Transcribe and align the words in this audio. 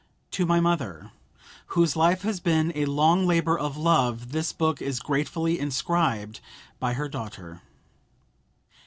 TO 0.31 0.47
MY 0.47 0.59
MOTHER, 0.61 1.11
WHOSE 1.67 1.95
LIFE 1.95 2.23
HAS 2.23 2.39
BEEN 2.39 2.71
A 2.73 2.85
LONG 2.85 3.27
LABOR 3.27 3.59
OF 3.59 3.77
LOVE, 3.77 4.31
THIS 4.31 4.51
BOOK 4.51 4.81
IS 4.81 4.99
GRATEFULLY 4.99 5.59
INSCRIBED 5.59 6.39
BY 6.79 6.93
HER 6.93 7.07
DAUGHTER. 7.07 7.61